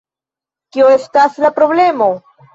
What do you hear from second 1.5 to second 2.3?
problemo?